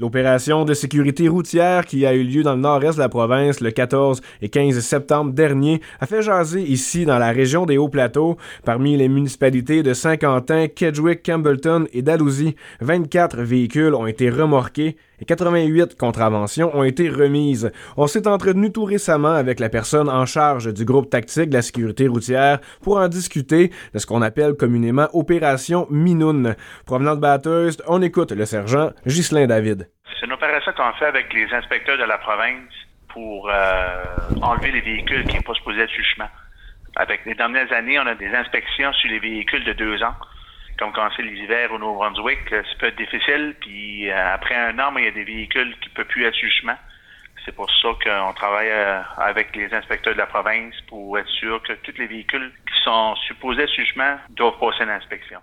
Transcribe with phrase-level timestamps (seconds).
[0.00, 3.72] L'opération de sécurité routière qui a eu lieu dans le nord-est de la province le
[3.72, 8.36] 14 et 15 septembre dernier a fait jaser ici dans la région des Hauts-Plateaux.
[8.64, 15.24] Parmi les municipalités de Saint-Quentin, Kedgewick, Campbellton et Dalhousie, 24 véhicules ont été remorqués et
[15.24, 17.72] 88 contraventions ont été remises.
[17.96, 21.62] On s'est entretenu tout récemment avec la personne en charge du groupe tactique de la
[21.62, 26.54] sécurité routière pour en discuter de ce qu'on appelle communément Opération Minoun.
[26.86, 29.87] Provenant de Bathurst, on écoute le sergent Ghislain David.
[30.18, 32.72] C'est une opération qu'on fait avec les inspecteurs de la province
[33.08, 34.04] pour euh,
[34.42, 36.28] enlever les véhicules qui ne sont pas supposés être sur chemin.
[36.96, 40.14] Avec les dernières années, on a des inspections sur les véhicules de deux ans.
[40.78, 43.56] Comme quand c'est les hivers au Nouveau-Brunswick, ça peut être difficile.
[43.60, 46.34] Puis euh, après un an, il y a des véhicules qui ne peuvent plus être
[46.34, 46.76] sur chemin.
[47.44, 51.62] C'est pour ça qu'on travaille euh, avec les inspecteurs de la province pour être sûr
[51.62, 55.40] que tous les véhicules qui sont supposés sur chemin doivent passer l'inspection.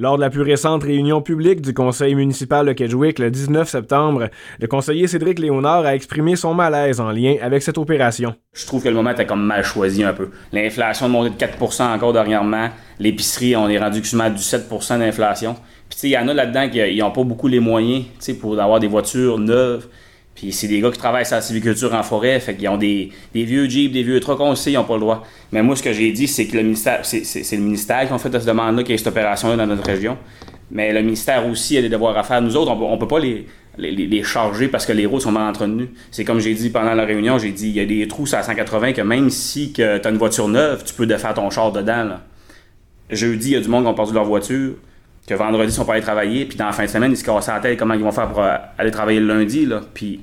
[0.00, 4.30] Lors de la plus récente réunion publique du conseil municipal de Kedgewick le 19 septembre,
[4.58, 8.34] le conseiller Cédric Léonard a exprimé son malaise en lien avec cette opération.
[8.54, 10.30] Je trouve que le moment était comme mal choisi un peu.
[10.54, 12.70] L'inflation a monté de 4% encore dernièrement.
[12.98, 15.52] L'épicerie, on est rendu quasiment du 7% d'inflation.
[15.90, 18.06] Puis tu sais, il y en a là-dedans qui n'ont pas beaucoup les moyens,
[18.40, 19.86] pour avoir des voitures neuves.
[20.34, 23.12] Puis c'est des gars qui travaillent sur la civiculture en forêt, fait qu'ils ont des,
[23.34, 25.26] vieux Jeeps, des vieux trucks, on sait, ils n'ont pas le droit.
[25.52, 28.18] Mais moi, ce que j'ai dit, c'est que le ministère, c'est, le ministère qui a
[28.18, 30.16] fait cette demande-là, qui a cette opération-là dans notre région.
[30.70, 32.40] Mais le ministère aussi a des devoirs à faire.
[32.40, 35.48] Nous autres, on ne peut pas les, les, charger parce que les routes sont mal
[35.48, 35.90] entretenues.
[36.10, 38.42] C'est comme j'ai dit pendant la réunion, j'ai dit, il y a des trous à
[38.42, 42.04] 180 que même si tu as une voiture neuve, tu peux défaire ton char dedans.
[42.04, 42.22] Là.
[43.10, 44.74] Jeudi, il y a du monde qui ont perdu leur voiture
[45.30, 47.22] que vendredi, ils sont pas allés travailler, puis dans la fin de semaine, ils se
[47.22, 49.64] cassent la tête comment ils vont faire pour euh, aller travailler le lundi.
[49.64, 49.80] Là.
[49.94, 50.20] Puis,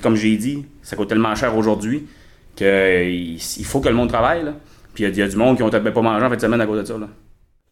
[0.00, 2.06] comme j'ai dit, ça coûte tellement cher aujourd'hui
[2.54, 4.44] qu'il faut que le monde travaille.
[4.94, 6.66] Puis, il y, a du monde qui ont pas mangé en fin de semaine à
[6.66, 6.94] cause de ça.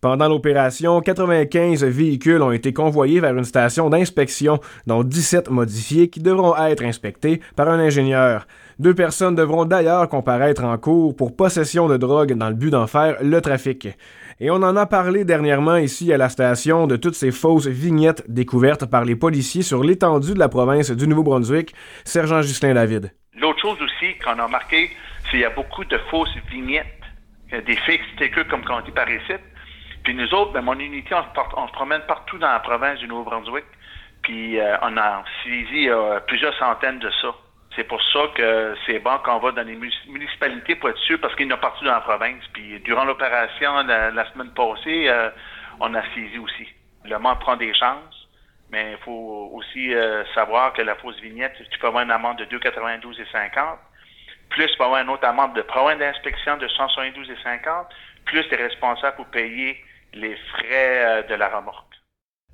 [0.02, 6.18] Pendant l'opération, 95 véhicules ont été convoyés vers une station d'inspection, dont 17 modifiés qui
[6.18, 8.48] devront être inspectés par un ingénieur.
[8.80, 12.88] Deux personnes devront d'ailleurs comparaître en cours pour possession de drogue dans le but d'en
[12.88, 13.90] faire le trafic.
[14.40, 18.24] Et on en a parlé dernièrement ici à la station de toutes ces fausses vignettes
[18.28, 21.76] découvertes par les policiers sur l'étendue de la province du Nouveau-Brunswick.
[22.04, 23.12] Sergent Justin David.
[23.40, 24.90] L'autre chose aussi qu'on a remarqué,
[25.22, 26.86] c'est qu'il y a beaucoup de fausses vignettes,
[27.52, 29.34] des fake stickers comme on dit par ici.
[30.04, 33.64] Puis nous autres, ben, mon unité, on, se promène partout dans la province du Nouveau-Brunswick.
[34.22, 37.34] Puis euh, on a saisi euh, plusieurs centaines de ça.
[37.74, 41.34] C'est pour ça que c'est bon qu'on va dans les municipalités pour être sûr, parce
[41.36, 42.44] qu'il y en a partout dans la province.
[42.52, 45.30] Puis durant l'opération la, semaine passée, euh,
[45.80, 46.68] on a saisi aussi.
[47.04, 48.28] Le monde prend des chances,
[48.70, 52.38] mais il faut aussi euh, savoir que la fausse vignette, tu peux avoir une amende
[52.38, 53.78] de 2,92 et 50,
[54.50, 57.86] plus tu peux avoir une autre amende de problème d'inspection de 172 et 50,
[58.24, 59.76] plus tu es responsable pour payer
[60.14, 61.92] les frais euh, de la remorque.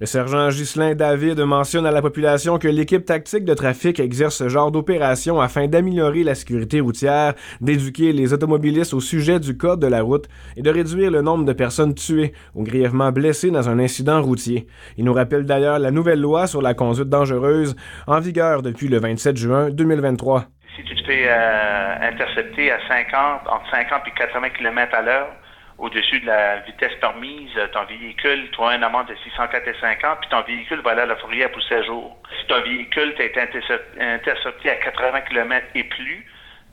[0.01, 4.49] Le sergent Ghislain David mentionne à la population que l'équipe tactique de trafic exerce ce
[4.49, 9.89] genre d'opération afin d'améliorer la sécurité routière, d'éduquer les automobilistes au sujet du code de
[9.89, 13.81] la route et de réduire le nombre de personnes tuées ou grièvement blessées dans un
[13.81, 14.69] incident routier.
[14.99, 17.75] Il nous rappelle d'ailleurs la nouvelle loi sur la conduite dangereuse
[18.07, 20.45] en vigueur depuis le 27 juin 2023.
[20.77, 25.29] Si tu te fais euh, intercepter à 50, entre 50 et 80 km à l'heure,
[25.79, 29.75] au-dessus de la vitesse permise, euh, ton véhicule, tu as une amende de 604 et
[29.81, 32.17] 50, puis ton véhicule va aller à la fourrière pour 16 jours.
[32.41, 36.27] Si ton véhicule t'a été intercepté à 80 km et plus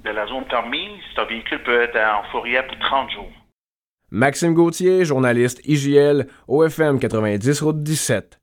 [0.03, 3.31] de la zone permise, ton véhicule peut être en fourrière pour 30 jours.
[4.11, 8.39] Maxime Gauthier, journaliste IGL, OFM 90 Route 17.